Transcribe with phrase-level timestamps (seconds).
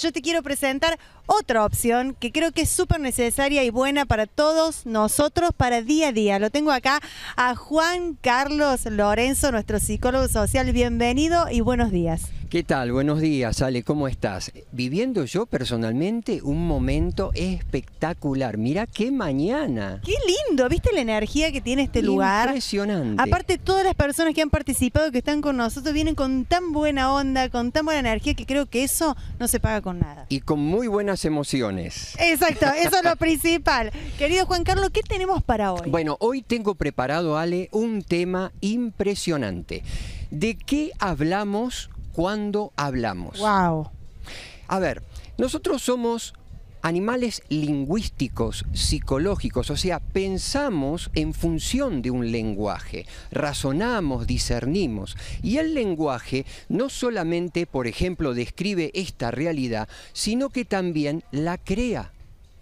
[0.00, 4.26] yo te quiero presentar otra opción que creo que es súper necesaria y buena para
[4.26, 6.38] todos nosotros para día a día.
[6.38, 7.00] Lo tengo acá
[7.36, 10.72] a Juan Carlos Lorenzo, nuestro psicólogo social.
[10.72, 12.39] Bienvenido y buenos días.
[12.50, 12.90] ¿Qué tal?
[12.90, 14.50] Buenos días, Ale, ¿cómo estás?
[14.72, 18.58] Viviendo yo personalmente un momento espectacular.
[18.58, 20.00] Mira qué mañana.
[20.04, 22.48] Qué lindo, ¿viste la energía que tiene este lugar?
[22.48, 23.22] Impresionante.
[23.22, 27.14] Aparte, todas las personas que han participado, que están con nosotros, vienen con tan buena
[27.14, 30.26] onda, con tan buena energía, que creo que eso no se paga con nada.
[30.28, 32.16] Y con muy buenas emociones.
[32.18, 33.92] Exacto, eso es lo principal.
[34.18, 35.88] Querido Juan Carlos, ¿qué tenemos para hoy?
[35.88, 39.84] Bueno, hoy tengo preparado, Ale, un tema impresionante.
[40.32, 43.38] ¿De qué hablamos cuando hablamos?
[43.38, 43.90] Wow.
[44.68, 45.02] A ver,
[45.38, 46.34] nosotros somos
[46.82, 55.16] animales lingüísticos, psicológicos, o sea, pensamos en función de un lenguaje, razonamos, discernimos.
[55.42, 62.12] Y el lenguaje no solamente, por ejemplo, describe esta realidad, sino que también la crea.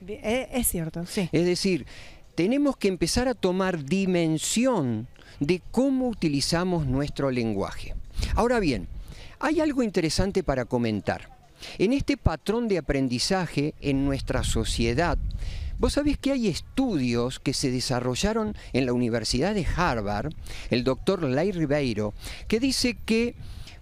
[0.07, 1.29] Eh, es cierto, sí.
[1.33, 1.87] Es decir,
[2.35, 5.09] tenemos que empezar a tomar dimensión
[5.41, 7.95] de cómo utilizamos nuestro lenguaje.
[8.35, 8.89] Ahora bien,
[9.41, 11.37] hay algo interesante para comentar.
[11.79, 15.19] En este patrón de aprendizaje en nuestra sociedad,
[15.81, 20.33] Vos sabés que hay estudios que se desarrollaron en la Universidad de Harvard,
[20.71, 22.15] el doctor Lai Ribeiro,
[22.49, 23.37] que dice que,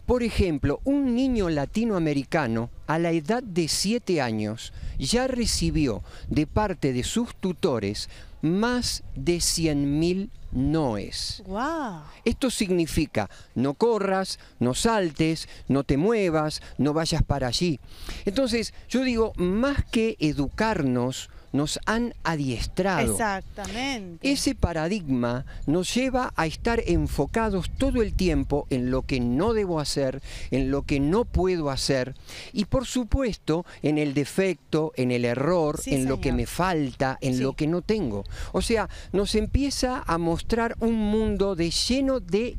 [0.06, 6.92] por ejemplo, un niño latinoamericano a la edad de 7 años ya recibió de parte
[6.92, 8.08] de sus tutores
[8.40, 11.42] más de 100.000 noes.
[11.46, 12.02] Wow.
[12.24, 17.80] Esto significa no corras, no saltes, no te muevas, no vayas para allí.
[18.24, 23.12] Entonces, yo digo, más que educarnos, nos han adiestrado.
[23.12, 24.30] Exactamente.
[24.30, 29.80] Ese paradigma nos lleva a estar enfocados todo el tiempo en lo que no debo
[29.80, 32.14] hacer, en lo que no puedo hacer
[32.52, 37.40] y por supuesto en el defecto, en el error, en lo que me falta, en
[37.42, 38.24] lo que no tengo.
[38.52, 42.56] O sea, nos empieza a mostrar un mundo de lleno de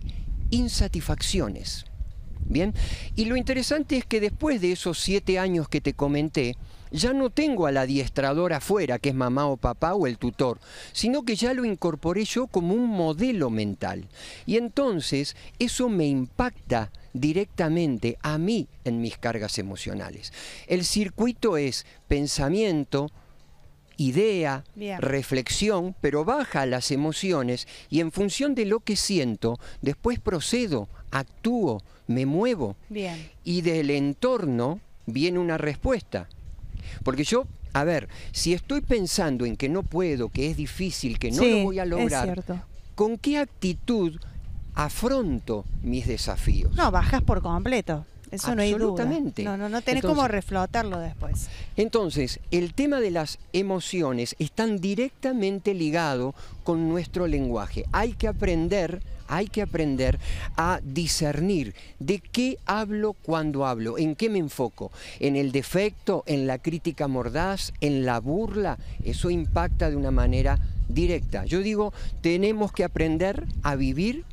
[0.49, 1.85] insatisfacciones.
[2.49, 2.73] Bien,
[3.15, 6.55] y lo interesante es que después de esos siete años que te comenté,
[6.91, 10.59] ya no tengo al adiestrador afuera, que es mamá o papá o el tutor,
[10.93, 14.07] sino que ya lo incorporé yo como un modelo mental.
[14.45, 20.33] Y entonces eso me impacta directamente a mí en mis cargas emocionales.
[20.67, 23.09] El circuito es pensamiento,
[23.97, 24.63] idea,
[24.99, 31.83] reflexión, pero baja las emociones y en función de lo que siento, después procedo, actúo,
[32.05, 32.77] me muevo.
[32.89, 33.29] Bien.
[33.43, 36.29] Y del entorno viene una respuesta.
[37.03, 41.31] Porque yo, a ver, si estoy pensando en que no puedo, que es difícil, que
[41.31, 42.43] no lo voy a lograr,
[42.95, 44.19] ¿con qué actitud
[44.73, 46.75] afronto mis desafíos?
[46.75, 48.05] No, bajas por completo.
[48.31, 49.05] Eso no hay duda.
[49.43, 51.47] No, no, no tenés cómo reflotarlo después.
[51.75, 57.85] Entonces, el tema de las emociones están directamente ligado con nuestro lenguaje.
[57.91, 60.19] Hay que aprender hay que aprender
[60.55, 66.47] a discernir de qué hablo cuando hablo, en qué me enfoco, en el defecto, en
[66.47, 68.77] la crítica mordaz, en la burla.
[69.03, 71.45] Eso impacta de una manera directa.
[71.45, 74.23] Yo digo, tenemos que aprender a vivir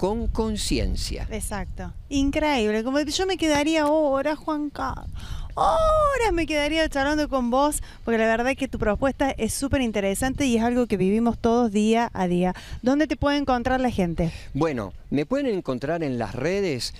[0.00, 1.28] con conciencia.
[1.30, 1.92] Exacto.
[2.08, 2.82] Increíble.
[2.82, 5.10] Como yo me quedaría ahora, Juan Carlos
[5.54, 9.82] horas me quedaría charlando con vos, porque la verdad es que tu propuesta es súper
[9.82, 12.54] interesante y es algo que vivimos todos día a día.
[12.82, 14.32] ¿Dónde te puede encontrar la gente?
[14.54, 16.94] Bueno, me pueden encontrar en las redes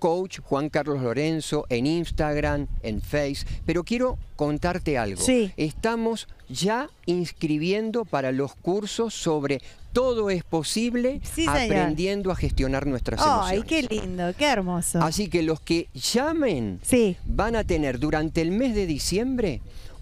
[0.00, 5.22] coach Juan Carlos Lorenzo en Instagram, en Face, pero quiero contarte algo.
[5.22, 5.52] Sí.
[5.56, 9.60] Estamos ya inscribiendo para los cursos sobre
[9.92, 13.52] todo es posible aprendiendo a gestionar nuestras emociones.
[13.52, 15.00] Ay, qué lindo, qué hermoso.
[15.02, 16.80] Así que los que llamen
[17.24, 19.60] van a tener durante el mes de diciembre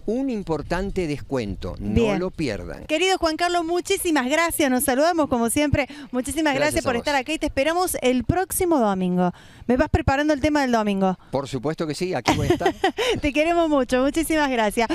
[0.09, 1.77] un importante descuento.
[1.79, 2.87] No lo pierdan.
[2.87, 4.71] Querido Juan Carlos, muchísimas gracias.
[4.71, 5.87] Nos saludamos como siempre.
[6.13, 9.33] Muchísimas gracias, por estar aquí y te esperamos el próximo domingo.
[9.67, 11.19] ¿Me vas preparando el tema del domingo?
[11.31, 12.75] Por supuesto que sí, aquí voy a estar.
[13.21, 14.03] te queremos mucho.
[14.03, 14.89] Muchísimas gracias.